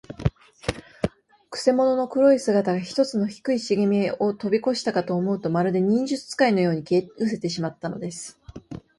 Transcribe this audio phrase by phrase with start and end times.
[1.51, 8.39] くせ者の黒い姿が、ひとつの低いしげみをとびこしたかと思うと、まるで、忍術使いのように、消えうせてしまったのです。